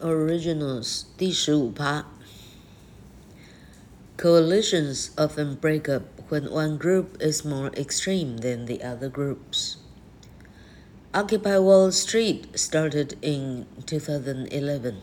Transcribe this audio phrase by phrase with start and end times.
[0.00, 2.06] originals 第十五趴。
[4.16, 9.76] Coalitions often break up when one group is more extreme than the other groups.
[11.12, 14.96] Occupy Wall Street started in 2011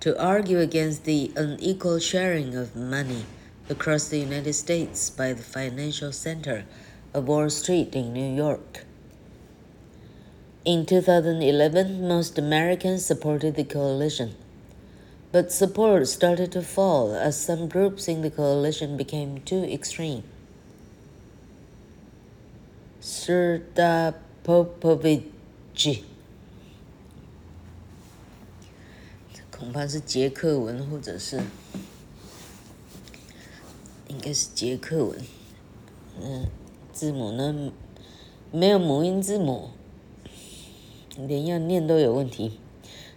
[0.00, 3.24] to argue against the unequal sharing of money
[3.68, 6.64] across the United States by the financial center
[7.14, 8.84] of Wall Street in New York.
[10.64, 14.34] In 2011, most Americans supported the coalition
[15.32, 20.24] but support started to fall as some groups in the coalition became too extreme.
[23.00, 24.14] Srda
[24.44, 26.02] Popovich，
[29.32, 31.40] 这恐怕是捷克文，或者是
[34.08, 35.18] 应该是捷克文。
[36.20, 36.48] 嗯，
[36.92, 37.72] 字母呢
[38.50, 39.70] 没有母音字母，
[41.16, 42.58] 连要念都有问题。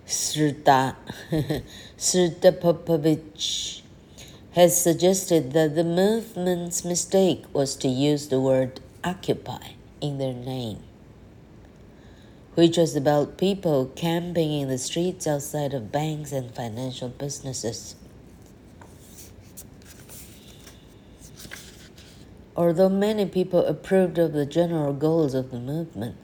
[0.08, 0.96] Srda
[1.98, 3.82] Srda Popovich
[4.52, 10.80] has suggested that the movement's mistake was to use the word occupy in their name,
[12.56, 17.96] which was about people camping in the streets outside of banks and financial businesses.
[22.56, 26.16] Although many people approved of the general goals of the movement,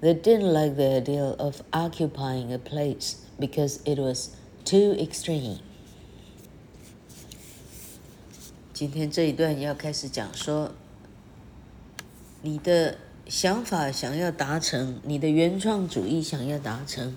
[0.00, 4.30] they didn't like the idea of occupying a place because it was
[4.64, 5.58] too extreme。
[8.72, 10.72] 今天这一段要开始讲说，
[12.42, 17.14] 你的想法想要达成，你的原创主义想要达成，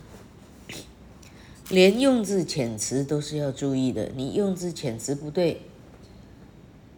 [1.70, 4.12] 连用字遣词都是要注意的。
[4.16, 5.62] 你用字遣词不对，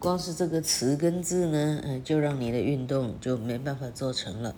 [0.00, 4.56] 光是这个词跟字呢，嗯，就让你的运动就没办法做成了。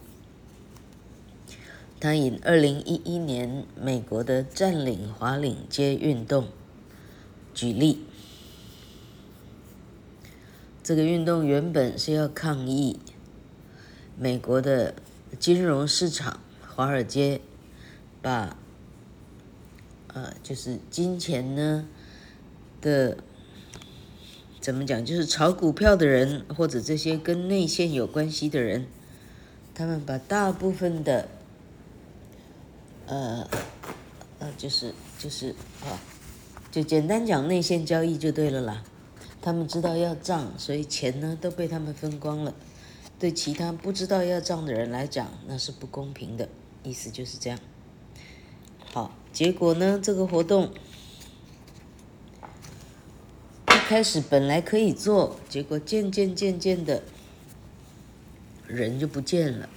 [2.00, 6.46] 他以二零一一年美国的占领华领街运动
[7.52, 8.04] 举例，
[10.80, 13.00] 这个运动原本是要抗议
[14.16, 14.94] 美国的
[15.40, 17.40] 金融市场华尔街
[18.22, 18.56] 把，
[20.14, 21.88] 呃，就是金钱呢
[22.80, 23.18] 的
[24.60, 28.86] 怎么讲，就是炒股票的人或者这些跟内线有关系的人，
[29.74, 31.28] 他们把大部分的。
[33.08, 33.48] 呃，
[34.38, 35.96] 呃，就是就是啊，
[36.70, 38.84] 就简单讲内线交易就对了啦。
[39.40, 42.54] 他们知道要账，所以钱呢都被他们分光了。
[43.18, 46.48] 对其他不知道要账的人来讲，那是不公平的。
[46.84, 47.58] 意思就是这样。
[48.92, 50.72] 好，结果呢，这个活动
[53.68, 57.02] 一开始本来可以做，结果渐渐渐渐的，
[58.66, 59.68] 人就不见了。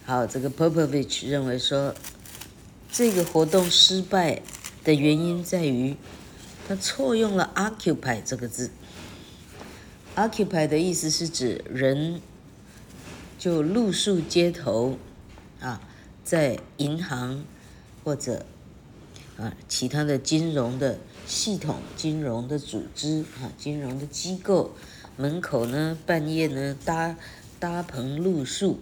[0.03, 1.96] 好，这个 Popovich 认为说，
[2.91, 4.41] 这个活动失败
[4.84, 5.96] 的原因在于，
[6.68, 8.72] 他错用了 occupy 这个字。
[10.18, 12.22] occupy 的意思是指人
[13.40, 14.97] 就露宿街头，
[15.62, 15.79] 啊，
[16.25, 17.46] 在银行
[18.03, 18.46] 或者。
[19.41, 24.75] 啊，其他的金融的系统、金融的组织啊，金融的机构
[25.18, 27.18] 门口呢，半夜呢搭
[27.59, 28.79] 搭棚露宿。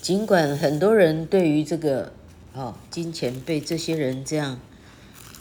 [0.00, 2.12] 尽管很多人对于这个
[2.52, 4.60] 哦，金钱被这些人这样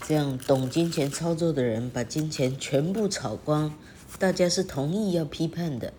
[0.08, 3.76] 这样懂金钱操作的人把金钱全部炒光，
[4.18, 5.94] 大家是同意要批判的，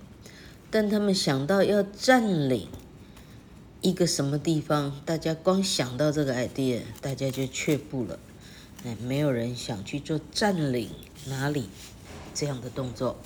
[0.69, 2.67] 但他们想到要占领。
[3.82, 8.20] 一个什么地方，大家光想到这个 idea，大家就却步了。
[8.86, 10.90] 哎，没有人想去做占领
[11.28, 11.70] 哪里
[12.34, 13.18] 这样的动作。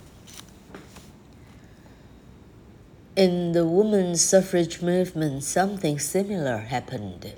[3.15, 7.33] In the women's suffrage movement, something similar happened.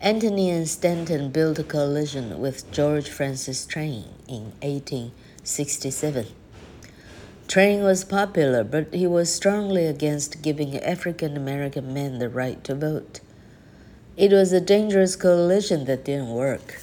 [0.00, 6.35] Anthony and Stanton built a coalition with George Francis Train in 1867.
[7.47, 12.75] Train was popular, but he was strongly against giving African American men the right to
[12.75, 13.21] vote.
[14.17, 16.81] It was a dangerous coalition that didn't work.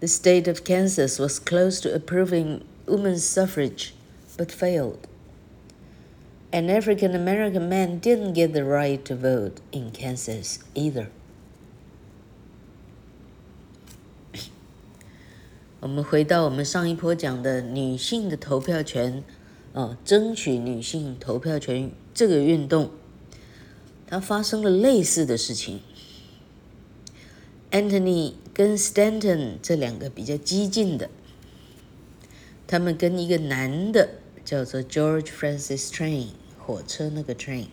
[0.00, 3.94] The state of Kansas was close to approving women's suffrage,
[4.38, 5.06] but failed.
[6.50, 11.10] An African American man didn't get the right to vote in Kansas either.
[15.84, 19.22] 我们回到我们上一波讲的女性的投票权，
[19.74, 22.90] 啊，争取女性投票权这个运动，
[24.06, 25.80] 它发生了类似的事情。
[27.70, 31.10] Anthony 跟 Stanton 这两个比较激进的，
[32.66, 34.08] 他们跟一个男的
[34.42, 36.28] 叫做 George Francis Train，
[36.58, 37.66] 火车那个 Train，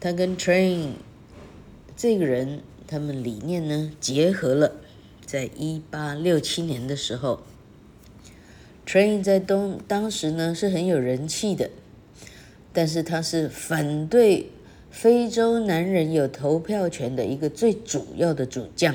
[0.00, 0.92] 他跟 Train
[1.94, 4.76] 这个人，他们理念呢结合了，
[5.32, 7.40] 在一八六七年的时候
[8.86, 11.70] ，Train 在东当时呢是很有人气的，
[12.70, 14.50] 但是他是反对
[14.90, 18.94] 非洲男人有投票权的一个最主要的主将。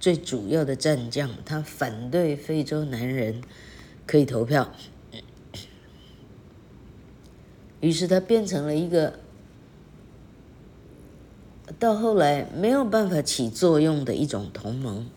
[0.00, 3.40] 最主要的战将，他反对非洲男人
[4.08, 4.74] 可以投票，
[7.78, 9.20] 于是他变成了一个
[11.78, 15.08] 到后来没有办法起作用的一种同盟。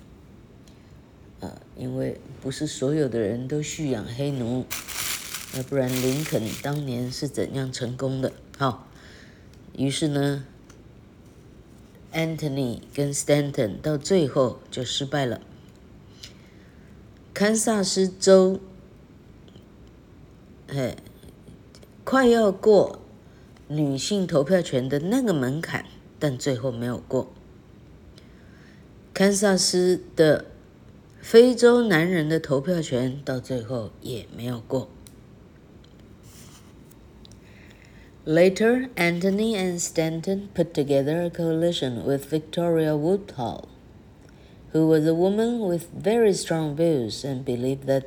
[1.78, 4.66] 因为不是所有的人都蓄养黑奴，
[5.56, 8.32] 要不然林肯当年是怎样成功的？
[8.58, 8.88] 好，
[9.76, 10.46] 于是呢。
[12.14, 15.40] Anthony 跟 Stanton 到最后就失败了。
[17.34, 18.60] 堪萨斯州，
[20.68, 20.98] 哎，
[22.04, 23.00] 快要过
[23.70, 25.86] 女性投票权的那个门槛，
[26.20, 27.32] 但最后没有过。
[29.14, 30.44] 堪萨斯的
[31.21, 34.89] 非洲男人的投票权到最后也没有过。
[38.25, 43.69] Later, Anthony and Stanton put together a coalition with Victoria Woodhull,
[44.73, 48.07] who was a woman with very strong views and believed that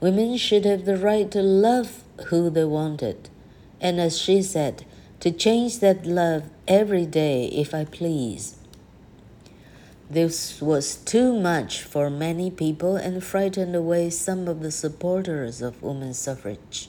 [0.00, 3.28] women should have the right to love who they wanted,
[3.78, 4.86] and as she said,
[5.20, 8.56] to change that love every day if I please.
[10.10, 15.82] This was too much for many people and frightened away some of the supporters of
[15.82, 16.88] women's suffrage.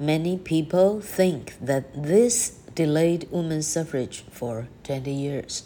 [0.00, 5.62] Many people think that this delayed women's suffrage for twenty years.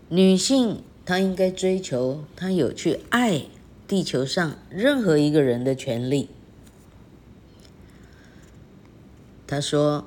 [0.09, 3.47] 女性她应该追求她有去爱
[3.89, 6.29] 地球上任何一个人的权利。
[9.51, 10.07] 他说，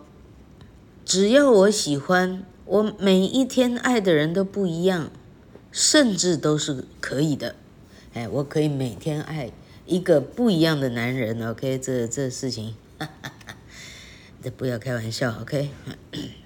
[1.03, 5.11] 只要我喜欢，我每一天爱的人都不一样。
[5.75, 7.55] 甚至都是可以的，
[8.13, 9.51] 哎，我可以每天爱
[9.87, 11.79] 一个不一样的男人，OK？
[11.79, 13.55] 这这事情，哈哈哈，
[14.43, 15.71] 这不要开玩笑，OK？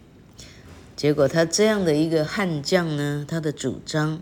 [0.95, 4.21] 结果他这样的一个悍将呢，他的主张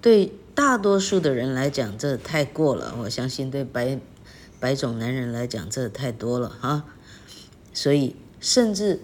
[0.00, 2.94] 对大多数的人来讲，这太过了。
[3.00, 4.00] 我相信对白
[4.58, 6.86] 白种男人来讲，这太多了哈。
[7.76, 9.00] 所以，甚至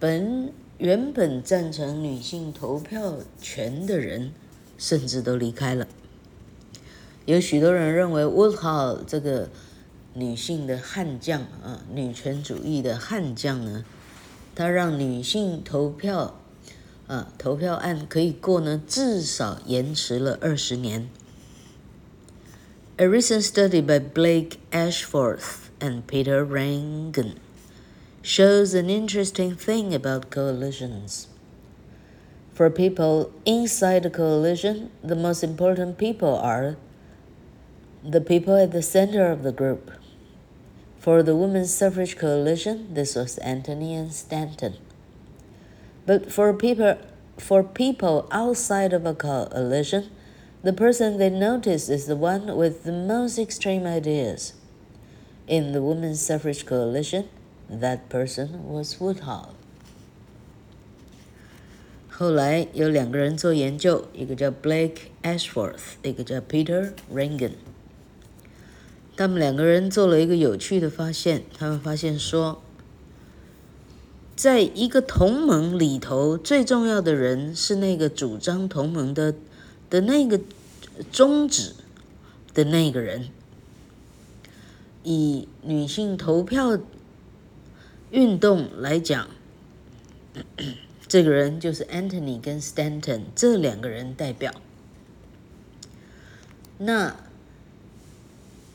[0.00, 4.32] 本原本赞成女性投票权的人。
[4.78, 5.88] 甚至都离开了。
[7.24, 9.48] 有许多人认为 Woodhull 这个
[10.12, 13.86] 女性的悍将啊，女权主义的悍将呢，
[14.54, 16.38] 她让女性投票
[17.06, 21.08] 啊，投票案可以过呢，至少延迟了二十年。
[22.98, 27.36] A recent study by Blake Ashforth and Peter Rangan
[28.26, 31.28] shows an interesting thing about coalitions.
[32.52, 36.76] For people inside a coalition, the most important people are
[38.02, 39.92] the people at the center of the group.
[40.98, 44.74] For the Women's Suffrage Coalition, this was Anthony and Stanton.
[46.04, 46.98] But for people,
[47.38, 50.10] for people outside of a coalition,
[50.64, 54.54] the person they notice is the one with the most extreme ideas.
[55.46, 57.28] In the Women's Suffrage Coalition,
[57.70, 59.50] that person was Woodhull.
[62.08, 67.52] 后来有两个人做研究，一个叫 Blake Ashworth，一个叫 Peter Rangan。
[69.16, 72.62] 他们两个人做了一个有趣的发现，他们发现说，
[74.34, 79.34] 在一个同盟里头，最重要的人是那个主张同盟的
[79.90, 80.40] 的那个
[81.10, 81.74] 宗旨
[82.54, 83.28] 的那个人。
[85.02, 86.78] 以女性投票
[88.16, 89.28] 运动来讲。
[91.06, 94.54] 这个人就是 Anthony 跟 Stanton 这两个人代表。
[96.78, 97.14] 那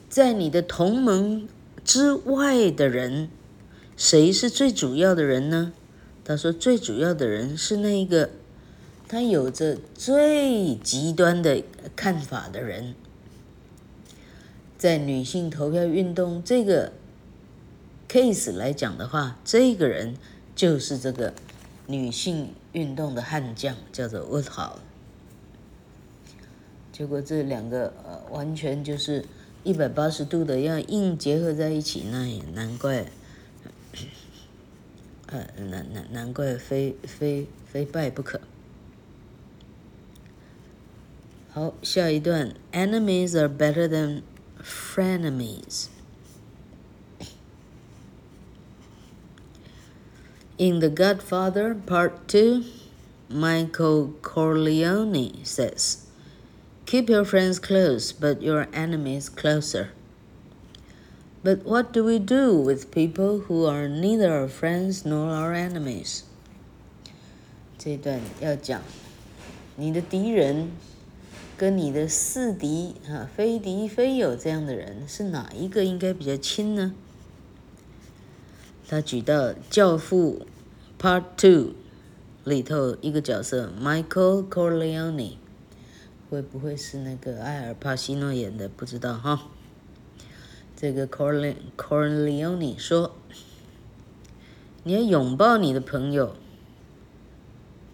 [0.08, 1.48] 在你的同盟
[1.84, 3.28] 之外的人，
[3.96, 5.72] 谁是最主要的人呢？
[6.24, 8.30] 他说，最主要的人是那一个
[9.08, 11.64] 他有着最极端的
[11.96, 12.94] 看法的人。
[14.78, 16.92] 在女性投票运动这个
[18.12, 20.18] case 来讲的话，这个人
[20.54, 21.32] 就是这个
[21.86, 24.74] 女性运动的悍将，叫做 Woodhull。
[26.92, 29.24] 结果这两个呃，完全就是
[29.64, 33.06] 一百八十度的要硬结合在一起，那也难怪，
[35.32, 38.38] 呃，难难难怪非非非败不可。
[41.50, 44.20] 好，下一段，Enemies are better than
[44.62, 45.86] frenemies.
[50.61, 52.63] In The Godfather Part Two,
[53.29, 56.07] Michael Corleone says.
[56.85, 59.89] Keep your friends close, but your enemies closer.
[61.43, 66.23] But what do we do with people who are neither our friends nor our enemies?
[67.77, 68.81] 这段要讲，
[69.75, 70.71] 你的敌人
[71.55, 76.93] 跟你的似敌啊，非敌非友这样的人，是哪一个应该比较亲呢？
[78.89, 80.39] 他举到《教父》
[81.02, 81.72] Part Two
[82.44, 85.32] 里头一个角色 Michael Corleone。
[86.30, 88.68] 会不会是那个艾尔帕西诺演的？
[88.68, 89.48] 不知道哈。
[90.76, 93.16] 这个 Corle Corleone 说
[94.84, 96.36] ：“你要拥抱你的朋友，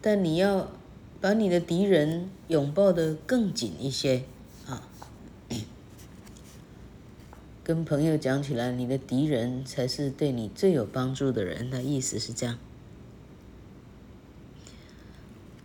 [0.03, 0.71] 但你要
[1.19, 4.25] 把你的敌人拥抱的更紧一些
[4.67, 4.87] 啊。
[7.65, 11.71] 跟朋友讲起来，你的敌人才是对你最有帮助的人。
[11.71, 12.59] 他意思是这样。”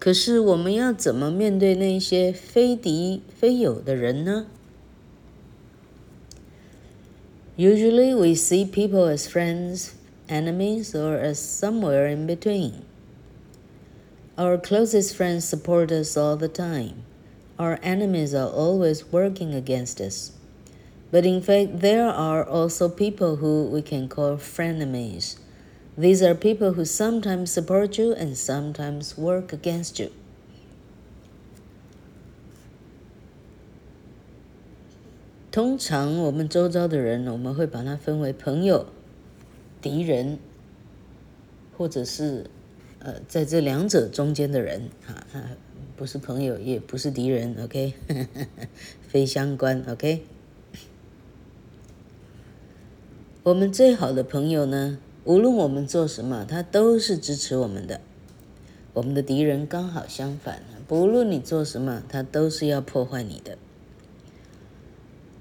[0.02, 4.46] 可是我们要怎么面对那些非敌非友的人呢？
[7.56, 9.94] Usually we see people as friends,
[10.28, 12.84] enemies, or as somewhere in between.
[14.36, 17.02] Our closest friends support us all the time.
[17.56, 20.30] Our enemies are always working against us.
[21.10, 25.38] But in fact, there are also people who we can call frenemies.
[25.95, 30.09] These are people who sometimes support you and sometimes work against you.
[35.51, 38.87] 通常我们周遭的人，我们会把它分为朋友、
[39.83, 40.39] 敌人，
[41.77, 42.49] 或者是
[42.97, 45.27] 呃，在这两者中间的人啊，
[45.95, 47.93] 不是朋友，也不是敌人，OK，
[49.07, 50.23] 非相关，OK。
[53.43, 54.97] 我们最好的朋友呢？
[55.25, 58.01] 无论我们做什么，他都是支持我们的。
[58.93, 63.57] 我们的敌人刚好相反，不论你做什么，他都是要破坏你的。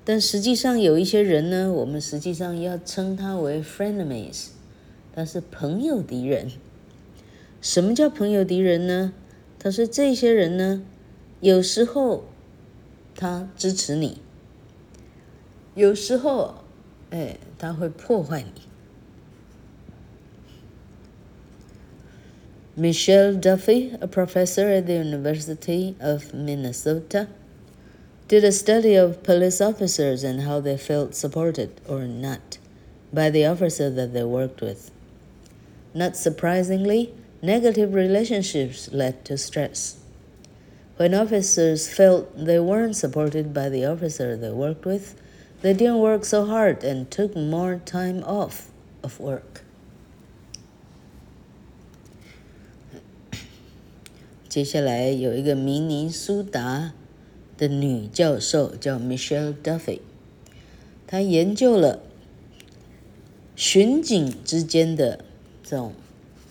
[0.05, 4.49] 但实际上有一些人呢，我们实际上要称他为 frenemies，
[5.15, 6.51] 他是朋友敌人。
[7.61, 9.13] 什么叫朋友敌人呢？
[9.59, 10.83] 他说这些人呢，
[11.41, 12.25] 有时候
[13.15, 14.19] 他支持你，
[15.75, 16.55] 有时候，
[17.11, 18.63] 哎，他会破坏你。
[22.75, 27.29] Michelle Duffy, a professor at the University of Minnesota,
[28.29, 32.57] did a study of police officers and how they felt supported or not
[33.13, 34.91] by the officer that they worked with.
[35.93, 37.13] Not surprisingly,
[37.43, 40.01] negative relationships led to stress.
[40.97, 45.15] When officers felt they weren't supported by the officer they worked with,
[45.61, 48.71] they didn't work so hard and took more time off
[49.03, 49.61] of work.
[54.53, 56.93] 接下来有一个明尼苏达
[57.57, 60.01] 的女教授叫 Michelle Duffy，
[61.07, 62.01] 她研究了
[63.57, 65.25] 巡警之间的
[65.63, 65.95] 这种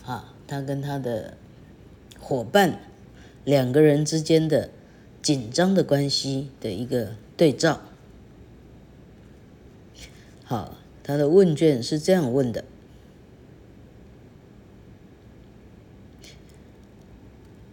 [0.03, 1.38] 啊，她跟她的
[2.20, 2.79] 伙伴
[3.46, 4.72] 两个人之间的
[5.22, 7.81] 紧张的关系的一个对照。
[10.43, 12.63] 好，她的问卷是这样问的。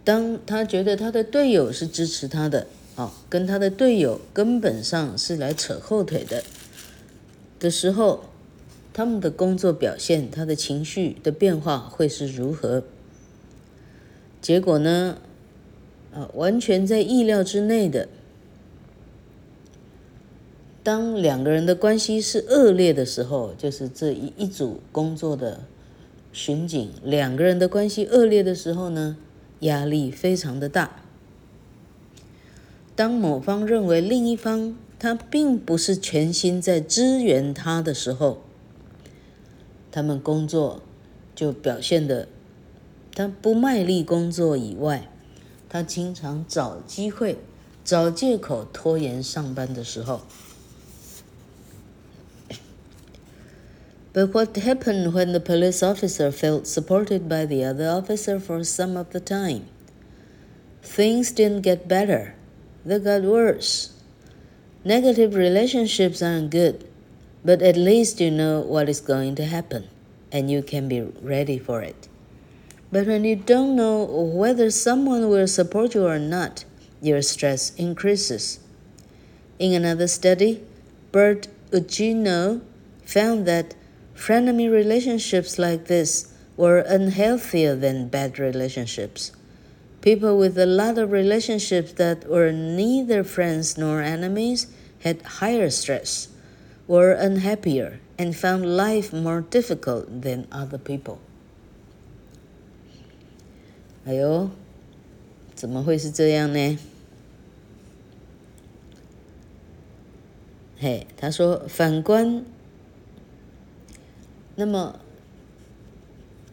[0.09, 6.43] 当他觉得他的队友是支持他的，啊，跟他的队友根本上是来扯后腿的
[7.59, 8.23] 的时候，
[8.91, 12.81] 他们的工作表现，他的情绪的变化会是如何？
[14.41, 15.19] 结果呢？
[16.11, 18.07] 啊，完全在意料之内的。
[20.81, 25.61] 当两个人的关系是恶劣的时候，就是这一一组工作的
[26.33, 29.15] 巡警，两个人的关系恶劣的时候呢？
[29.61, 31.01] 压力非常的大。
[32.95, 38.41] 当某方认为另一方他并不是全心在支援他的时候，
[39.91, 40.81] 他们工作
[41.33, 42.27] 就表现的，
[43.15, 45.09] 他不卖力工作以外，
[45.69, 47.37] 他经常找机会、
[47.85, 50.21] 找借口拖延上班的时候。
[54.19, 59.11] But what happened when the police officer felt supported by the other officer for some of
[59.11, 59.67] the time?
[60.83, 62.35] Things didn't get better,
[62.83, 63.93] they got worse.
[64.83, 66.85] Negative relationships aren't good,
[67.45, 69.87] but at least you know what is going to happen,
[70.33, 72.09] and you can be ready for it.
[72.91, 76.65] But when you don't know whether someone will support you or not,
[77.01, 78.59] your stress increases.
[79.59, 80.61] In another study,
[81.13, 82.59] Bert Ugino
[83.05, 83.75] found that
[84.18, 89.32] Frenemy relationships like this were unhealthier than bad relationships.
[90.00, 94.66] People with a lot of relationships that were neither friends nor enemies
[95.02, 96.28] had higher stress,
[96.86, 101.18] were unhappier, and found life more difficult than other people.
[104.06, 104.50] 哎呦，
[105.54, 106.78] 怎么会是这样呢？
[110.78, 112.44] 嘿，他说反观。
[114.59, 114.99] 那么，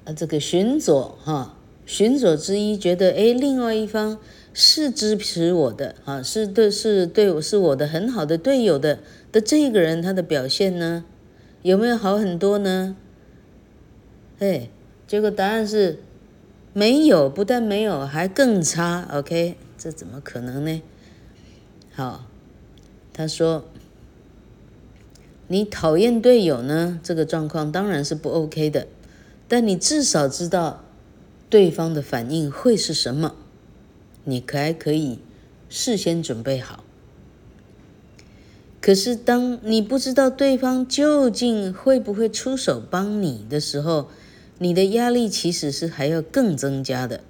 [0.04, 4.20] 啊，这个巡左哈，巡左之一觉得，哎，另外一方
[4.54, 9.00] 是支持我的啊，是对，是对我是我的很好的队友的
[9.32, 11.04] 的这个人，他的表现呢，
[11.62, 12.94] 有没有好很多呢？
[14.38, 14.70] 哎，
[15.08, 15.98] 结果答案是
[16.72, 19.08] 没有，不但没有，还更差。
[19.12, 20.80] OK，这怎么可能呢？
[21.92, 22.24] 好，
[23.12, 23.64] 他说。
[25.48, 26.98] 你讨厌队友呢？
[27.04, 28.88] 这个状况当然是不 OK 的，
[29.46, 30.84] 但你至少知道
[31.48, 33.36] 对方的反应会是什么，
[34.24, 35.20] 你可还可以
[35.68, 36.82] 事先准备好。
[38.80, 44.08] 可是当你不知道对方究竟会不会出手帮你的时候，
[44.58, 47.20] 你的压力其实是还要更增加的。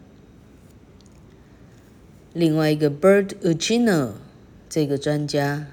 [2.32, 4.12] 另外一个 Bird Uchino
[4.70, 5.66] 这个专家，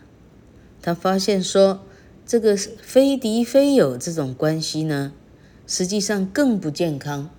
[0.81, 1.79] 他发现说。
[2.25, 5.13] 这个非敌非友这种关系呢，
[5.67, 7.29] 实际上更不健康。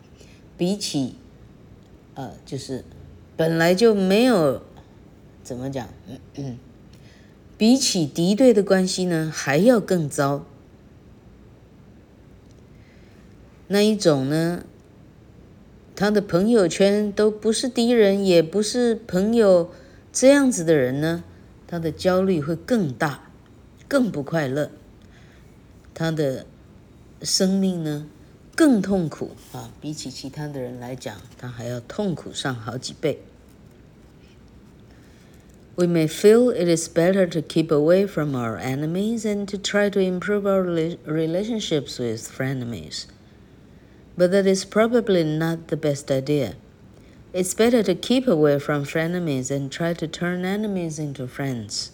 [0.56, 1.16] 比起，
[2.14, 2.84] 呃，就是
[3.36, 4.62] 本来就没有
[5.42, 6.58] 怎么讲，嗯嗯，
[7.58, 10.44] 比起敌对的关系呢，还要更糟。
[13.66, 14.64] 那一种呢，
[15.96, 19.70] 他的朋友圈都不是敌人，也不是朋友，
[20.12, 21.24] 这样子的人呢，
[21.66, 23.23] 他的焦虑会更大。
[23.87, 24.71] 更不快乐，
[25.93, 26.45] 他的
[27.21, 28.07] 生命呢
[28.55, 29.71] 更痛苦啊！
[29.81, 33.21] 比起其他的人来讲，他还要痛苦上好几倍。
[35.75, 39.99] We may feel it is better to keep away from our enemies and to try to
[40.01, 40.61] improve our
[41.05, 43.05] relationships with frenemies,
[44.17, 46.55] but that is probably not the best idea.
[47.31, 51.91] It's better to keep away from frenemies and try to turn enemies into friends.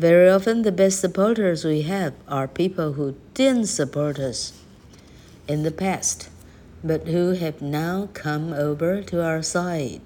[0.00, 4.54] Very often, the best supporters we have are people who didn't support us
[5.46, 6.30] in the past,
[6.82, 10.00] but who have now come over to our side.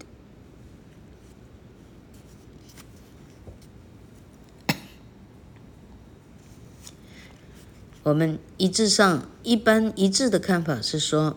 [8.03, 11.37] 我们一致上一般一致的看法是说，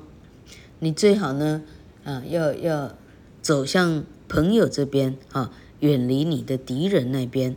[0.79, 1.61] 你最好呢，
[2.03, 2.95] 啊，要要
[3.43, 7.55] 走向朋友这边啊，远离你的敌人那边。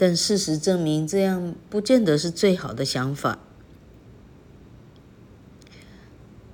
[0.00, 3.40] 但事实证明，这样不见得是最好的想法。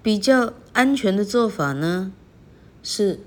[0.03, 2.11] 比较安全的做法呢，
[2.83, 3.21] 是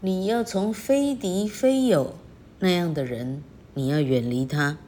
[0.00, 2.14] 你要从非敌非友
[2.60, 3.42] 那样的人，
[3.74, 4.78] 你要远离他。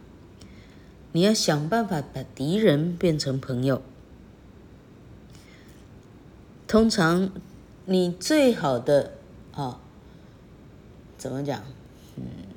[1.12, 3.83] 你要想办法把敌人变成朋友。
[6.66, 7.31] 通常，
[7.85, 9.12] 你最好的
[9.53, 9.81] 啊，
[11.18, 11.62] 怎么讲？
[12.16, 12.49] 嗯。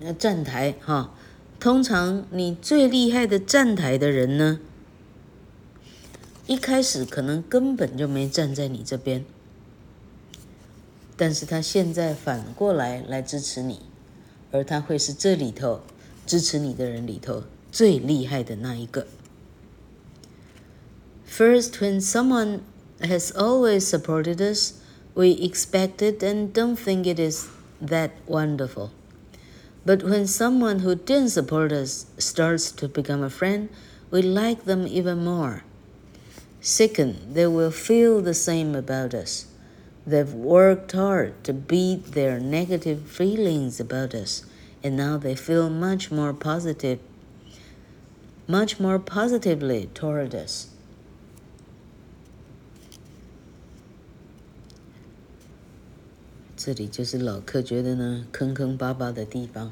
[0.00, 1.14] 那站台哈，
[1.60, 4.58] 通常你最厉害的站台的人呢，
[6.46, 9.24] 一开始可能根本就没站在你这边，
[11.16, 13.80] 但是他现在反过来来支持你，
[14.50, 15.80] 而他会是这里头
[16.26, 19.06] 支持你的人里头最厉害的那一个。
[21.28, 22.60] First, when someone
[23.00, 24.74] has always supported us,
[25.14, 27.46] we expect it and don't think it is
[27.80, 28.90] that wonderful.
[29.87, 33.69] But when someone who didn't support us starts to become a friend,
[34.11, 35.63] we like them even more.
[36.59, 39.47] Second, they will feel the same about us.
[40.05, 44.43] They've worked hard to beat their negative feelings about us,
[44.83, 46.99] and now they feel much more positive
[48.45, 50.67] much more positively toward us.
[56.67, 59.71] 这里就是老客觉得呢坑坑巴巴的地方。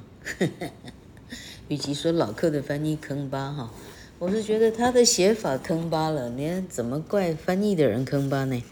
[1.68, 3.70] 与其说老客的翻译坑巴哈，
[4.18, 6.30] 我是觉得他的写法坑巴了。
[6.30, 8.64] 你看怎么怪翻译的人坑巴呢？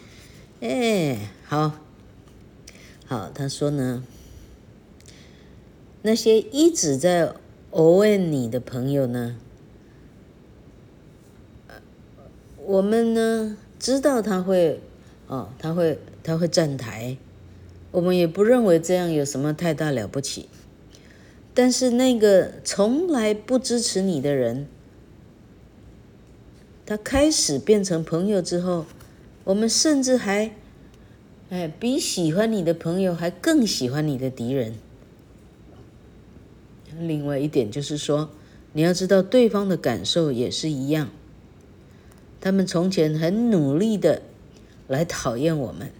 [0.61, 1.73] 哎，好，
[3.05, 4.05] 好，他说呢，
[6.03, 7.33] 那些一直在
[7.71, 9.35] 偶问你的朋友呢，
[12.65, 14.79] 我们呢知道他会，
[15.27, 17.17] 哦，他会，他会站台，
[17.93, 20.49] 我们也不认为这样有什么太大了不起。
[21.53, 24.67] 但是那个从来不支持你的人，
[26.85, 28.87] 他开始变成朋友之后，
[29.43, 30.51] 我们甚至还，
[31.51, 34.73] 哎，比喜欢你的朋友还更喜欢你的敌人。
[36.99, 38.31] 另外一点就是说，
[38.73, 41.09] 你要知道对方的感受也是一样。
[42.41, 44.23] 他们从前很努力的
[44.87, 45.91] 来讨厌我们，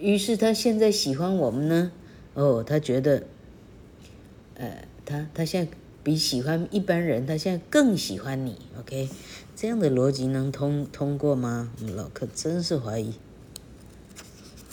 [0.00, 1.92] 于是他现在喜欢我们呢？
[2.34, 3.26] 哦，他觉得，
[4.56, 5.72] 呃，他他现在
[6.02, 9.08] 比喜欢一般人，他现在更喜欢你，OK？
[9.54, 11.72] 这样的逻辑能通通过吗？
[11.80, 13.14] 我们老客真是怀疑。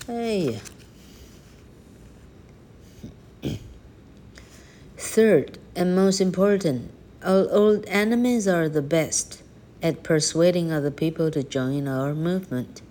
[0.08, 0.60] 哎呀，
[4.98, 6.82] Third and most important,
[7.22, 9.40] our old enemies are the best
[9.82, 12.82] at persuading other people to join our movement.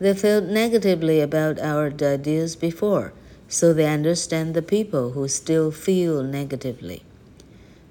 [0.00, 3.12] They felt negatively about our ideas before.
[3.48, 7.02] So they understand the people who still feel negatively.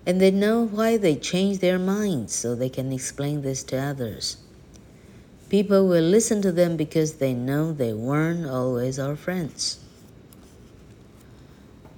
[0.08, 4.38] And they know why they change their minds so they can explain this to others.
[5.50, 9.78] People will listen to them because they know they weren't always our friends.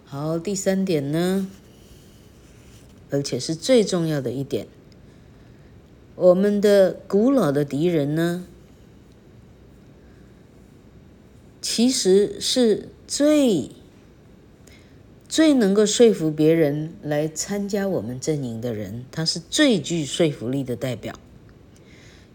[0.06, 1.48] 好，第三点呢，
[3.10, 4.68] 而且是最重要的一点，
[6.16, 8.46] 我们的古老的敌人呢，
[11.69, 12.89] 其实是。
[13.07, 13.71] 最
[15.31, 21.19] 最能够说服别人来参加我们阵营的人，他是最具说服力的代表，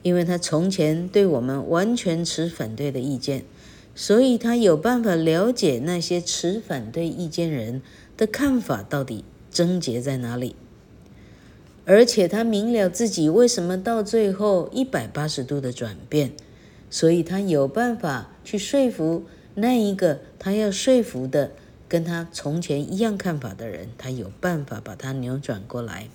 [0.02, 3.46] 因为他从前对我们完全持反对的意见，
[3.94, 7.84] 所以他有办法了解那些持反对意见人
[8.18, 10.56] 的看法到底症结在哪里，
[11.86, 16.34] 而且他明了自己为什么到最后一百八十度的转变，
[16.94, 19.24] 所以他有办法去说服。
[19.56, 21.54] 那一个他要说服的，
[21.90, 26.08] 跟他从前一样看法的人，他有办法把他扭转过来。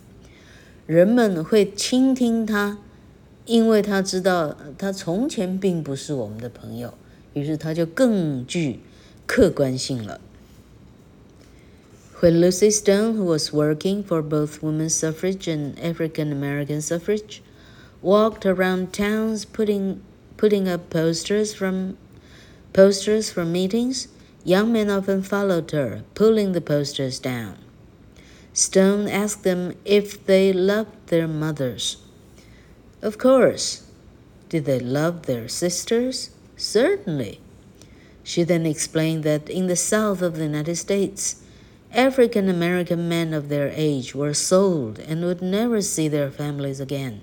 [0.87, 2.79] 人们会倾听他，
[3.45, 6.95] 因为他知道他从前并不是我们的朋友，
[7.33, 8.79] 于是他就更具
[9.27, 10.21] 客观性了。
[12.21, 17.41] When Lucy Stone, who was working for both women's suffrage and African American suffrage,
[18.01, 19.97] walked around towns putting
[20.38, 21.98] putting up posters from
[22.72, 24.09] Posters for meetings,
[24.44, 27.57] young men often followed her, pulling the posters down.
[28.53, 31.96] Stone asked them if they loved their mothers.
[33.03, 33.85] Of course.
[34.48, 36.31] Did they love their sisters?
[36.57, 37.40] Certainly.
[38.22, 41.42] She then explained that in the South of the United States,
[41.92, 47.22] African American men of their age were sold and would never see their families again.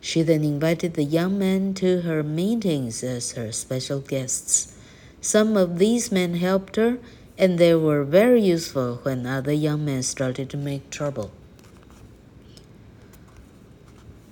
[0.00, 4.74] She then invited the young men to her meetings as her special guests.
[5.22, 6.98] Some of these men helped her,
[7.38, 11.30] and they were very useful when other young men started to make trouble.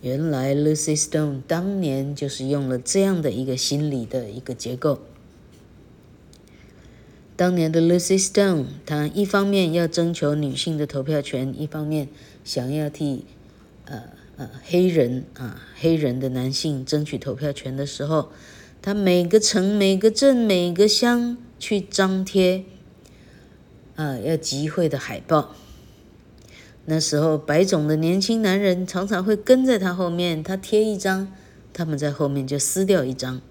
[0.02, 5.00] 原来 Lucy Stone 当年就是用了这样的一个心理的一个结构。
[7.35, 12.09] 当年的 Lucy Stone，她一方面要征求女性的投票权，一方面
[12.44, 13.24] 想要替
[13.87, 14.02] 呃。
[14.38, 18.32] 呃，黑人啊，黑人的男性争取投票权的时候，
[18.84, 22.63] 他每个城、每个镇、每个乡去张贴
[23.95, 25.56] 啊，要集会的海报。
[26.86, 31.34] 那时候，白种的年轻男人常常会跟在他后面，他贴一张，
[31.73, 33.41] 他们在后面就撕掉一张。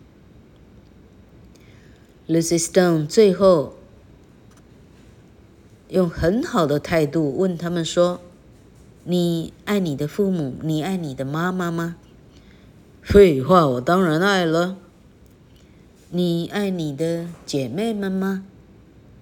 [2.29, 3.75] Lucy Stone 最后
[5.89, 8.21] 用很好的态度问他们说。
[9.09, 11.95] 你爱你的父母，你爱你的妈妈吗？
[13.03, 14.77] 废话，我当然爱了。
[16.11, 18.45] 你爱你的姐妹们吗？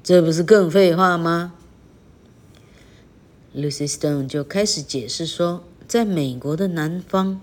[0.02, 1.52] 这不是更废话吗
[3.54, 7.42] ？Lucy Stone 就开始解释说，在美国的南方，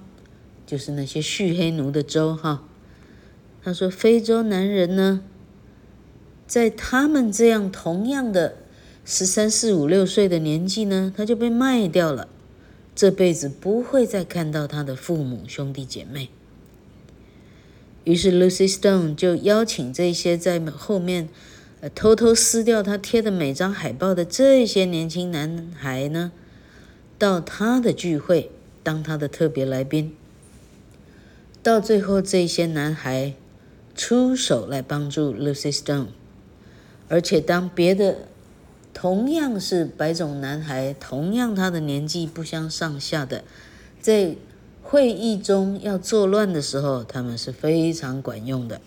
[0.66, 2.64] 就是那些蓄黑奴的州哈。
[3.62, 5.22] 他说，非洲男人呢，
[6.48, 8.61] 在他们这样同样的
[9.04, 12.28] 十三四五六岁的年纪呢，他就被卖掉了，
[12.96, 16.30] 这辈子不会再看到他的父母兄弟姐妹。
[18.04, 21.30] 于是 Lucy Stone 就邀请这些在后面，
[21.82, 26.32] 呃，偷偷撕掉他贴的每张海报的这些年轻男孩呢，
[27.18, 28.50] 到他的聚会
[28.82, 30.16] 当他的特别来宾。
[31.62, 33.34] 到最后，这些男孩
[33.96, 36.08] 出手来帮助 Lucy Stone，
[37.08, 38.30] 而且当别的
[39.02, 43.44] 同样是白种男孩，同样他的年纪不相上下的，
[44.00, 44.36] 在
[44.84, 48.80] 会议中要作乱的时候，他们是非常管用的。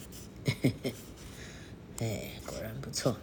[1.99, 3.17] 哎，果然不错。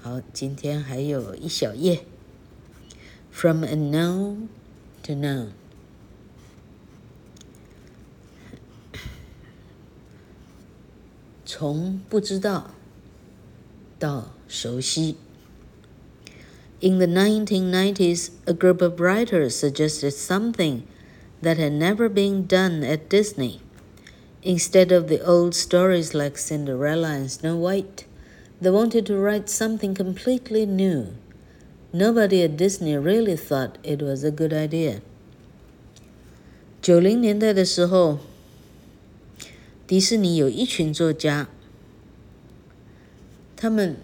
[0.00, 2.04] 好，今天还有一小页。
[3.30, 4.48] From unknown
[5.04, 5.50] to known，
[11.44, 12.72] 从不知道
[14.00, 15.18] 到熟悉。
[16.81, 20.83] In the 1990s, a group of writers suggested something
[21.41, 23.61] that had never been done at Disney.
[24.43, 28.05] Instead of the old stories like Cinderella and Snow White,
[28.59, 31.13] they wanted to write something completely new.
[31.93, 35.01] Nobody at Disney really thought it was a good idea.
[36.81, 38.19] 九零年代的时候，
[39.85, 41.47] 迪士尼有一群作家，
[43.55, 43.97] 他们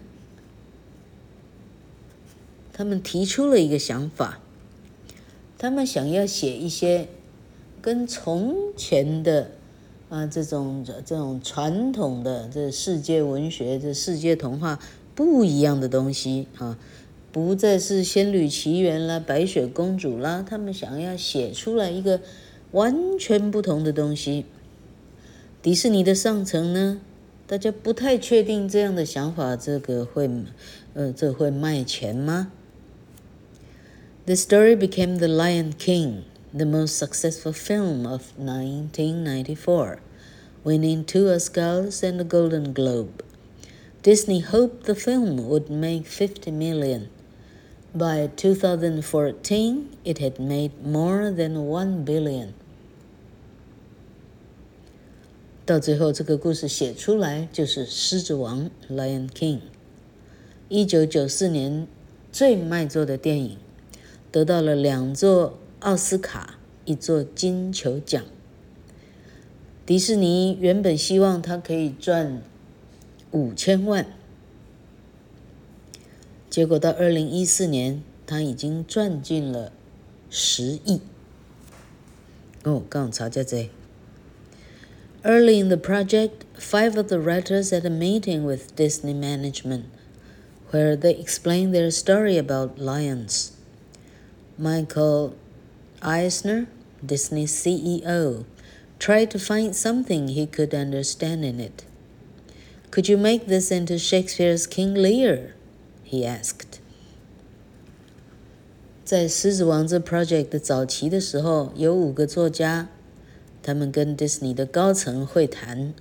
[2.73, 4.39] 他们提出了一个想法，
[5.57, 7.07] 他们想要写一些。
[7.81, 9.51] 跟从前的
[10.07, 14.79] 啊这种这种传统的这世界文学、这世界童话
[15.13, 16.79] 不一样的东西啊，
[17.33, 22.21] 不再是《仙女奇缘》啦、《白雪公主》啦，他们想要写出来一个
[22.71, 24.45] 完全不同的东西。
[25.61, 27.01] 迪士尼的上层呢，
[27.45, 30.31] 大家不太确定这样的想法，这个会
[30.93, 32.53] 呃这会卖钱吗
[34.26, 36.24] ？The story became The Lion King.
[36.52, 40.00] the most successful film of 1994,
[40.64, 43.22] winning two Oscars and a Golden Globe.
[44.02, 47.10] Disney hoped the film would make 50 million.
[47.94, 52.54] By 2014, it had made more than 1 billion.
[55.66, 59.60] 到最后，这个故事写出来就是《狮子王》（Lion King），
[60.70, 61.86] 一九九四年
[62.32, 63.58] 最卖座的电影，
[64.33, 65.57] 得到了两座。
[65.83, 68.23] 奥斯卡一座金球奖。
[69.85, 72.41] 迪士尼原本希望他可以赚
[73.31, 74.05] 五千万，
[76.49, 79.73] 结果到二零一四年，他已经赚进了
[80.29, 81.01] 十亿。
[82.63, 83.69] 哦，刚查下这。
[85.23, 89.83] Early in the project, five of the writers had a meeting with Disney management,
[90.71, 93.52] where they explained their story about lions.
[94.58, 95.34] Michael
[96.00, 96.66] Eisner,
[97.04, 98.44] Disney CEO,
[98.98, 101.84] tried to find something he could understand in it.
[102.90, 105.54] Could you make this into Shakespeare's King Lear?
[106.02, 106.80] He asked.
[109.04, 112.88] 在《狮子王》这 project 的早期的时候，有五个作家，
[113.62, 115.94] 他们跟 Disney 的高层会谈，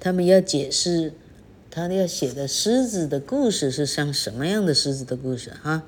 [0.00, 1.14] 他们要解释
[1.70, 5.84] 他要写的狮子的故事是像什么样的狮子的故事哈。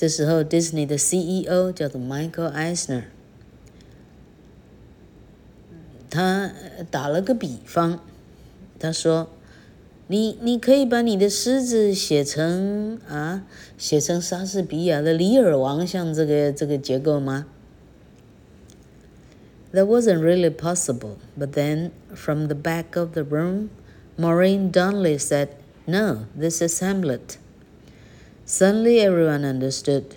[0.00, 3.04] 这时候，Disney 的 CEO 叫做 Michael Eisner，
[6.10, 6.52] 他
[6.90, 8.00] 打了个比方，
[8.78, 13.46] 他说：“你你可以把你的狮子写成啊，
[13.78, 17.46] 写成莎士比亚的《李尔王》，像这个这个结构吗？”
[19.72, 23.68] That wasn't really possible, but then from the back of the room,
[24.16, 25.48] Maureen Donnelly said,
[25.86, 27.38] "No, this is Hamlet."
[28.50, 30.16] Suddenly, everyone understood.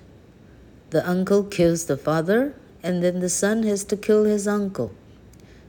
[0.92, 4.92] The uncle kills the father, and then the son has to kill his uncle.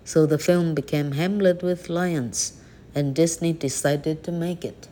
[0.04, 2.54] So the film became Hamlet with lions,
[2.94, 4.88] and Disney decided to make it.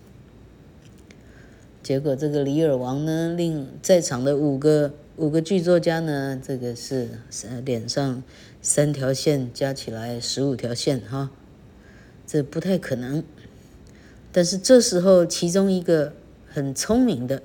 [1.82, 7.08] 结果，这个《李尔王》呢，令在场的五个五个剧作家呢，这个是
[7.64, 8.22] 脸上
[8.60, 11.30] 三条线加起来十五条线哈，
[12.26, 13.22] 这不太可能。
[14.32, 16.12] 但是这时候，其中一个
[16.46, 17.42] 很聪明的。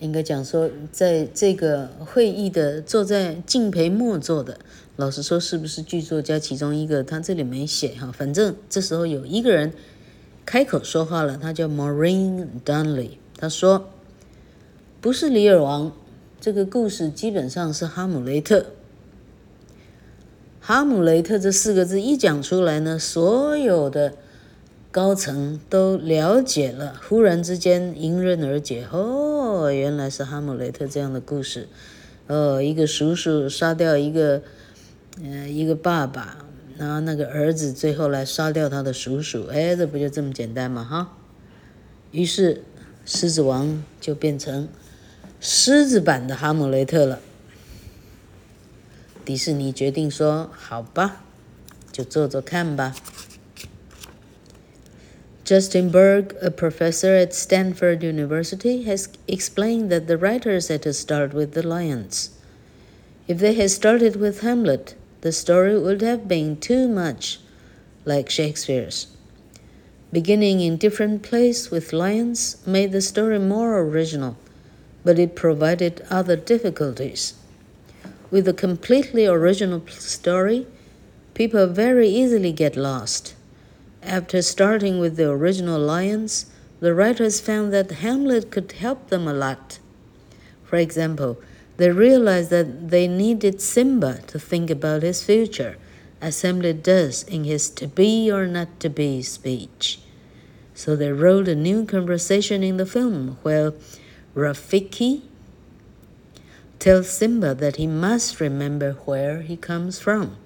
[0.00, 4.58] 应该讲说，在这个会议的坐在敬陪末座的，
[4.96, 7.04] 老实说，是不是剧作家其中一个？
[7.04, 8.10] 他这里没写哈。
[8.10, 9.72] 反正这时候有一个人
[10.44, 13.10] 开口说话了，他叫 Maureen Dunley，。
[13.36, 13.90] 他说
[15.00, 15.92] ：“不是李尔王，
[16.40, 18.66] 这个故事基本上是哈姆雷特。
[20.60, 24.14] 哈姆雷特这四个字一讲出来呢，所有的
[24.92, 28.88] 高层都了解了，忽然之间迎刃而解。
[28.90, 31.68] 哦，原来是哈姆雷特这样的故事。
[32.26, 34.42] 哦，一个叔叔杀掉一个，
[35.22, 36.44] 呃，一个爸爸，
[36.76, 39.46] 然后那个儿子最后来杀掉他的叔叔。
[39.46, 40.82] 哎，这不就这么简单吗？
[40.82, 41.16] 哈。
[42.10, 42.64] 于是，
[43.04, 44.68] 狮子王就变成
[45.40, 47.20] 狮子版的哈姆雷特了。
[49.24, 51.22] 迪士尼决定说：“好吧，
[51.92, 52.96] 就做做看吧。”
[55.50, 61.34] Justin Berg, a professor at Stanford University, has explained that the writers had to start
[61.34, 62.30] with the lions.
[63.26, 67.40] If they had started with Hamlet, the story would have been too much
[68.04, 69.08] like Shakespeare's.
[70.12, 74.36] Beginning in different place with lions made the story more original,
[75.02, 77.34] but it provided other difficulties.
[78.30, 80.68] With a completely original story,
[81.34, 83.34] people very easily get lost.
[84.02, 86.46] After starting with the original lions,
[86.80, 89.78] the writers found that Hamlet could help them a lot.
[90.64, 91.38] For example,
[91.76, 95.76] they realized that they needed Simba to think about his future,
[96.20, 100.00] as Hamlet does in his to be or not to be speech.
[100.74, 103.74] So they wrote a new conversation in the film where
[104.34, 105.22] Rafiki
[106.78, 110.36] tells Simba that he must remember where he comes from.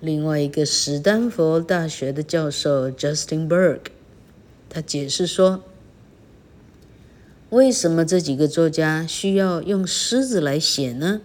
[0.00, 3.80] 另外一个史丹佛大学的教授 Justin Berg，
[4.70, 5.64] 他解释说，
[7.50, 11.20] 为什么这几个作家需要用狮子来写呢？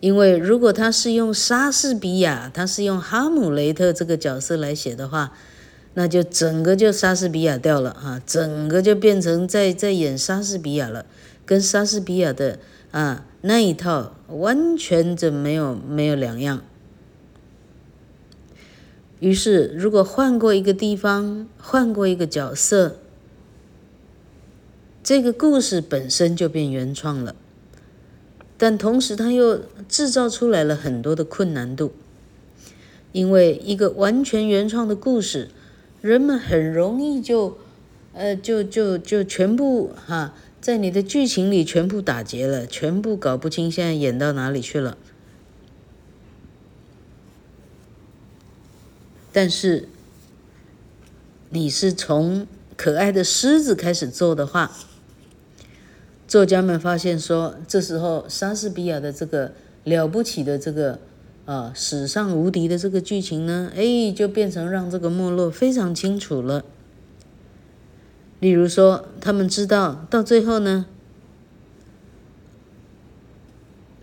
[0.00, 5.32] 因为如果他是用莎士比亚，他是用哈姆雷特这个角色来写的话，
[5.94, 11.06] 那就整个就莎士比亚掉了啊，整个就变成在在演莎士比亚了，
[11.46, 12.58] 跟莎士比亚的
[12.90, 16.62] 啊那一套完全就没有没有两样。
[19.20, 22.98] 于是，如果换过一个地方，换过一个角色，
[25.02, 27.34] 这个故事本身就变原创了。
[28.58, 31.92] 但同时，它又制造出来了很多的困难度，
[33.12, 35.48] 因为一个完全原创的故事，
[36.02, 37.56] 人们很容易就，
[38.12, 44.98] 呃，就就就全部哈，在你的剧情里全部打结了，全部搞不清现在演到哪里去了。
[49.36, 49.86] 但是，
[51.50, 54.72] 你是从可爱的狮子开始做的话，
[56.26, 59.52] 作家们发现说，这时候莎士比亚的这个
[59.84, 60.98] 了不起的这个
[61.44, 66.64] 啊史上无敌的这个剧情呢，哎，就变成让这个没落非常清楚了。
[68.40, 70.86] 例如说，他们知道到最后呢，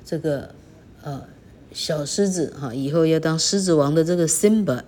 [0.05, 0.53] 这个
[1.01, 1.23] 呃
[1.71, 4.83] 小狮子哈以后要当狮子王的这个 Simba。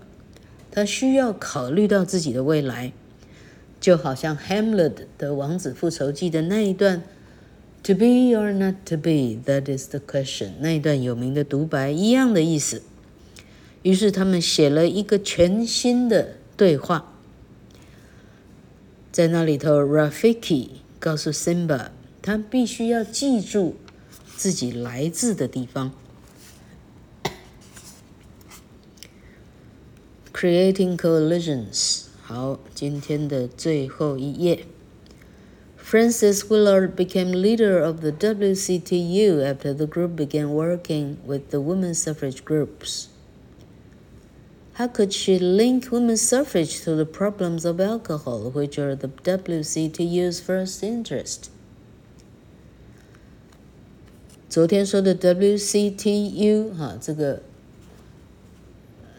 [0.76, 2.92] 他需要考虑到自己的未来，
[3.80, 7.02] 就好像 Hamlet 的《王子复仇记》的那一段
[7.84, 12.84] “To be or not to be, that is the question” 那一段有名的独白一样的意思。
[13.84, 17.14] 于是他们写了一个全新的对话，
[19.14, 20.68] 在那里头，Rafiki
[21.00, 23.78] 告诉 Simba，他必须要记住
[24.36, 25.94] 自己来自的地方。
[30.45, 32.05] Creating coalitions。
[32.23, 34.65] 好，今天的最后一页。
[35.77, 42.45] Frances Willard became leader of the WCTU after the group began working with the women's suffrage
[42.45, 43.09] groups.
[44.75, 50.41] How could she link women's suffrage to the problems of alcohol, which are the WCTU's
[50.41, 51.51] first interest?
[54.49, 57.43] 昨天说的 WCTU 哈，这个。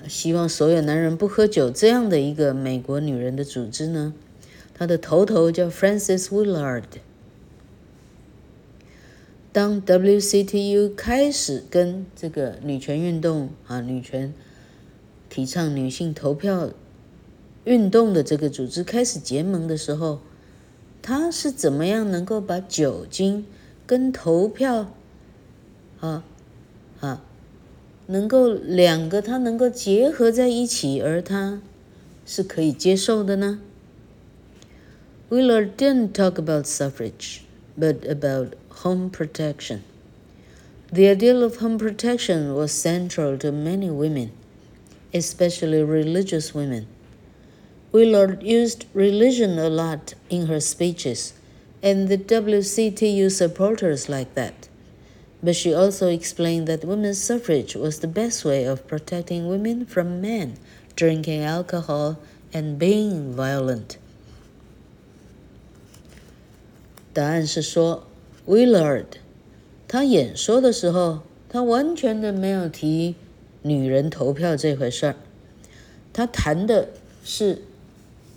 [0.09, 4.15] 希望所有男人不喝酒这样的一个美国女人的组织呢，
[4.75, 6.85] 她的头头叫 Frances Willard。
[9.53, 14.35] 当 WCTU 开始跟这个女权运动啊、女权
[15.31, 16.71] 提倡女性投票
[17.65, 20.21] 运动的这个组织开始结盟的时候，
[21.01, 23.47] 她是怎么样能够把酒精
[23.87, 24.93] 跟投票
[26.01, 26.23] 啊
[27.01, 27.23] 啊？
[28.08, 31.62] 能够两个，它能够结合在一起，而它
[32.26, 33.60] 是可以接受的呢？
[35.30, 37.42] Willard didn't talk about suffrage,
[37.80, 38.54] but about
[38.84, 39.80] home protection.
[40.92, 44.32] The ideal of home protection was central to many women,
[45.14, 46.86] especially religious women.
[47.94, 51.34] Willard used religion a lot in her speeches,
[51.82, 54.65] and the WCTU supporters like that.
[55.46, 60.22] But she also explained that women's suffrage was the best way of protecting women from
[60.22, 60.54] men
[60.96, 62.18] drinking alcohol,
[62.54, 63.98] and being violent.
[67.14, 68.06] 答案是说，
[68.46, 69.06] Willard，
[69.88, 73.16] 他演说的时候，他完全的没有提
[73.64, 75.16] 女人投票这回事儿，
[76.14, 76.90] 他谈的
[77.24, 77.62] 是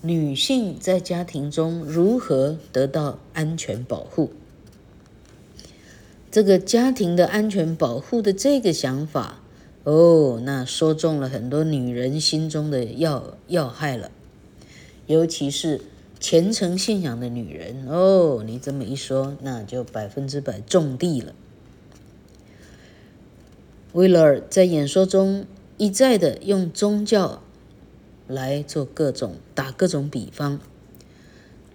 [0.02, 4.32] 女性在家庭中如何得到安全保护。
[6.31, 9.41] 这个家庭的安全保护的这个想法，
[9.83, 14.11] 哦，那说中了很多女人心中的要要害了，
[15.07, 15.81] 尤其是。
[16.21, 21.33] 虔诚信仰的女人哦，你这么一说，那就百分之百中地了。
[23.93, 25.45] 威勒尔在演说中
[25.77, 27.41] 一再的用宗教
[28.27, 30.59] 来做各种打各种比方。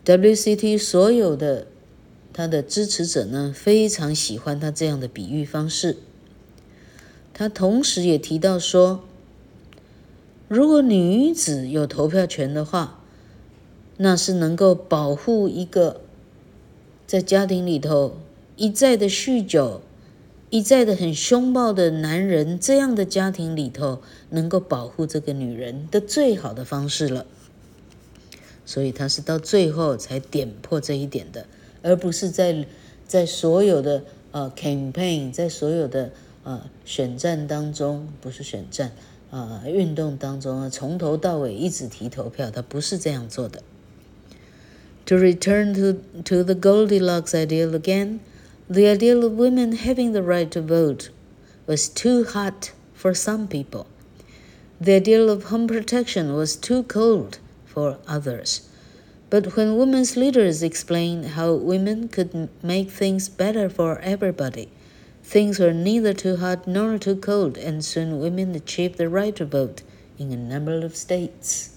[0.05, 1.69] WCT 所有的
[2.35, 5.97] 他的支持者呢，非常喜欢他这样的比喻方式。
[7.33, 9.03] 他同时也提到说，
[10.49, 13.01] 如果女子有投票权的话。
[13.97, 16.01] 那是能够保护一个
[17.07, 18.19] 在家庭里头
[18.57, 19.83] 一再的酗酒、
[20.51, 27.25] 一再的很凶暴的男人，这样的家庭里头，能够保护这个女人的最好的方式了。
[28.67, 31.47] 所以他是到最后才点破这一点的，
[31.84, 32.66] 而不是在
[33.08, 36.12] 在所有的呃 campaign，在所有的
[36.44, 38.92] 呃选战当中，不是选战
[39.32, 43.62] 啊、呃、运动当中啊，从头到尾一直提投票，他不是这样做的。
[45.06, 48.20] To return to, to the Goldilocks ideal again,
[48.68, 51.10] the ideal of women having the right to vote
[51.66, 53.88] was too hot for some people.
[54.80, 58.62] The ideal of home protection was too cold for others.
[59.34, 64.70] But when women's leaders explained how women could make things better for everybody,
[65.24, 69.46] things were neither too hot nor too cold, and soon women achieved the right to
[69.46, 69.84] vote
[70.18, 71.70] in a number of states.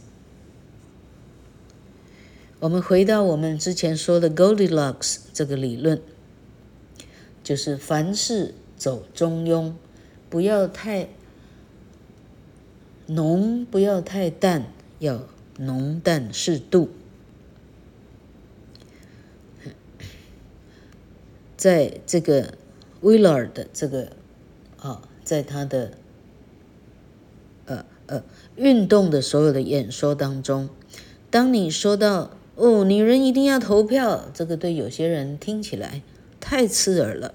[2.60, 6.00] 我们回到我们之前说的 Goldilocks 这个理论，
[7.44, 9.74] 就是凡事走中庸，
[10.30, 11.08] 不要太
[13.08, 15.26] 浓，不要太淡，要
[15.58, 16.88] 浓淡适度。
[21.57, 22.53] 在这个
[23.01, 24.09] Willard 的这个
[24.79, 25.91] 啊，在他的
[27.65, 28.23] 呃呃
[28.55, 30.69] 运动的所有的演说当中，
[31.31, 36.03] 当你说到哦，女人一定要投票，这个对有些人听起来
[36.39, 37.33] 太刺耳了。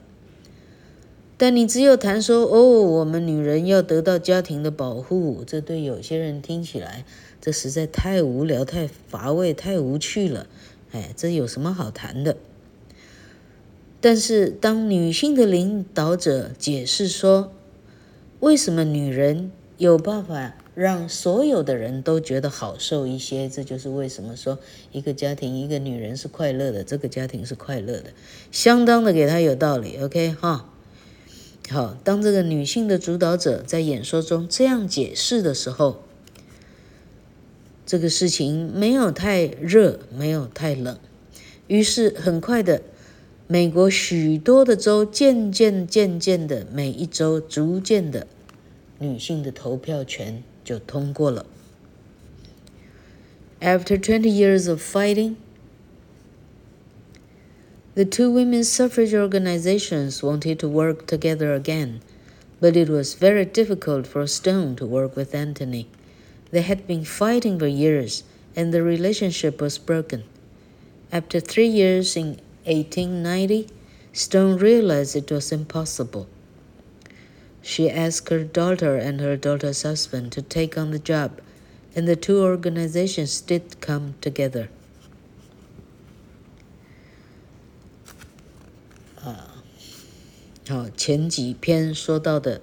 [1.37, 7.05] 但你只有谈说哦，我们女人要得到家庭的保护，这对有些人听起来，
[7.41, 10.47] 这实在太无聊、太乏味、太无趣了。
[10.93, 12.37] 哎，这有什么好谈的？
[14.03, 17.53] 但是当女性的领导者解释说，
[18.41, 20.57] 为什么女人有办法？
[20.75, 24.59] 让所有的人都觉得好受一些，这就是为什么说
[24.91, 28.15] 一个家庭一个女人是快乐的，这个家庭是快乐的，
[28.51, 29.99] 相当的给他有道理。
[29.99, 30.71] OK 哈，
[31.69, 36.05] 好，当这个女性的主导者在演说中这样解释的时候，
[37.85, 40.99] 这个事情没有太热，没有太冷，
[41.67, 42.81] 于是很快的，
[43.48, 48.28] 美国许多的州渐渐渐渐的，每一州逐渐的
[49.00, 50.44] 女性的投票权。
[50.68, 51.46] 就通过了。
[53.62, 55.36] After 20 years of fighting,
[57.96, 62.02] the two women's suffrage organizations wanted to work together again,
[62.60, 65.86] but it was very difficult for Stone to work with Anthony.
[66.52, 68.24] They had been fighting for years,
[68.54, 70.26] and the relationship was broken.
[71.14, 73.68] After three years in 1890,
[74.14, 76.28] Stone realized it was impossible.
[77.62, 81.42] She asked her daughter and her daughter's husband to take on the job,
[81.96, 84.70] and the two organizations did come together.
[89.22, 89.64] 啊，
[90.68, 92.62] 好，前几篇说到的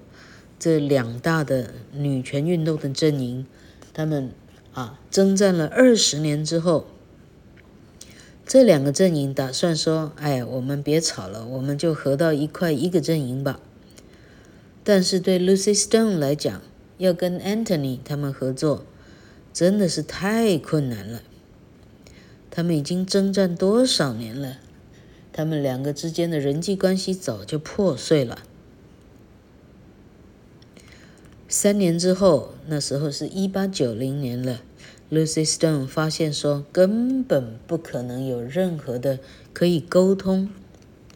[0.58, 3.46] 这两大的女权运动的阵营，
[3.92, 4.32] 他们
[4.72, 6.86] 啊征战了二十年之后，
[8.49, 13.59] 这两个阵营打算说：“哎，我们别吵了，我们就合到一块一个阵营吧。”
[14.83, 16.59] 但是对 Lucy Stone 来讲，
[16.97, 18.85] 要跟 Anthony 他们合作，
[19.53, 21.21] 真的是太困难了。
[22.49, 24.57] 他们已经征战多少年了？
[25.31, 28.39] 他们两个之间的人际关系早就破碎了。
[31.47, 34.61] 三年之后，那时候是一八九零年了
[35.11, 39.19] ，Lucy Stone 发现说，根本不可能有任何的
[39.53, 40.49] 可以沟通。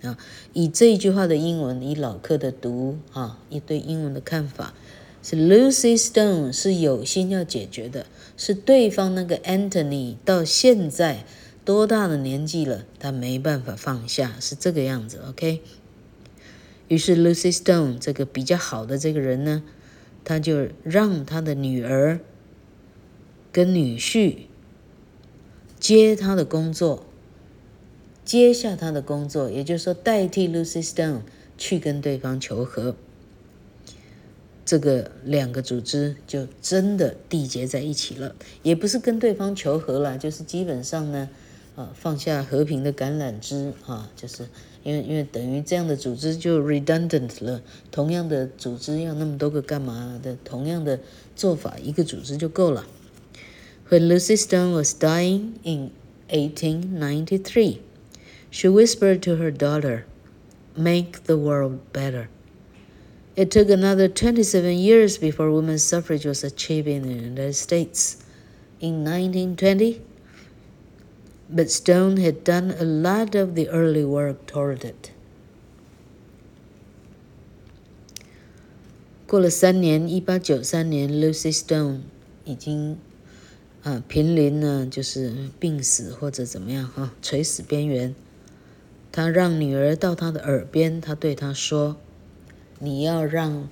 [0.01, 0.17] 啊，
[0.51, 4.73] 以这一句话的英文，以老克的读啊，一对英文的看法，
[5.23, 11.23] 是 Lucy Stone 是有心要解决的，是对方那个 Anthony 到现在
[11.63, 15.61] 多大的年纪了，他没办法放下，是这个样子，OK。
[16.89, 19.63] 于是 Lucy Stone 这个比较好的这个人呢，
[20.25, 22.19] 他就让他的女儿
[23.53, 24.35] 跟女婿
[25.79, 27.05] 接他的工作，
[28.25, 31.21] 接下他的工作，也就是说代替 Lucy Stone
[31.57, 32.95] 去跟对方求和。
[34.65, 38.33] 这个两个组织就真的缔结在一起了，
[38.63, 41.29] 也不是跟对方求和了，就是基本上呢，
[41.75, 44.47] 啊，放下和平的橄榄枝啊，就是
[44.83, 50.37] 因为因为等于这样的组织就 redundant 了，同样的组织要那么多个干嘛的？
[50.45, 50.97] 同样的
[51.35, 52.87] 做法，一个组织就够了。
[53.88, 55.90] When Lucy Stone was dying in
[56.30, 57.80] 1893,
[58.50, 60.04] she whispered to her daughter,
[60.76, 62.28] "Make the world better."
[63.34, 68.16] It took another 27 years before women's suffrage was achieved in the United States.
[68.80, 70.02] In 1920,
[71.48, 75.12] but Stone had done a lot of the early work toward it.
[79.26, 82.00] 过了三年，一八九三年，Lucy Stone
[82.44, 82.98] 已经
[83.84, 88.15] 啊濒临呢，就是病死或者怎么样哈，垂死边缘。
[89.11, 91.97] 他让女儿到他的耳边，他对她说。
[92.79, 93.69] 你要让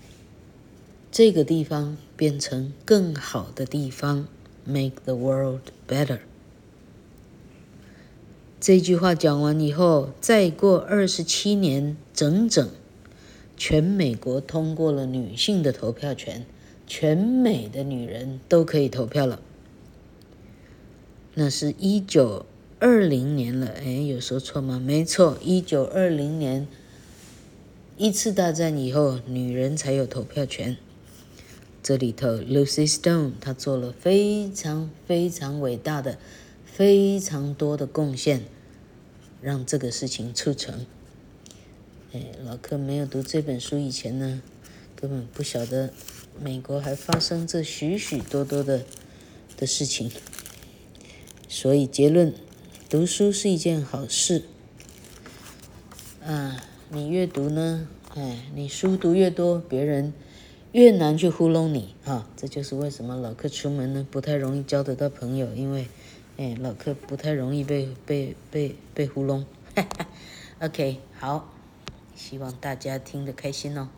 [1.12, 4.26] 这个地方变成更好的地方
[4.64, 6.20] ，make the world better。
[8.60, 12.70] 这句话讲完以后，再过二十七年整整，
[13.58, 16.46] 全美国通过了女性的投票权，
[16.88, 19.42] 全美的女人都可以投票了。
[21.44, 22.46] 那是一九
[22.80, 24.80] 二零年了，哎，有说错吗？
[24.80, 26.68] 没错，一九二零年。
[27.98, 30.78] 一次大战以后，女人才有投票权。
[31.82, 36.20] 这里头，Lucy Stone 她做了非常非常伟大的、
[36.64, 38.44] 非常多的贡献，
[39.42, 40.86] 让这个事情促成。
[42.14, 44.44] 哎，老柯没有读这本书以前呢，
[44.96, 45.92] 根本不晓得
[46.40, 48.84] 美国还发生这许许多多的
[49.58, 50.12] 的事情。
[51.54, 52.34] 所以结论，
[52.90, 54.44] 读书是一件好事。
[56.26, 56.64] 啊。
[56.94, 60.14] 你越读呢，哎，你书读越多，别人
[60.72, 62.26] 越难去糊弄你哈。
[62.38, 65.88] 这就是为什么老客出门呢不太容易交得到朋友，因为，
[66.38, 69.46] 哎，老客不太容易被被被被糊弄。
[69.76, 70.08] 哈哈
[70.62, 71.54] ，OK，好，
[72.16, 73.90] 希望大家听得开心哦。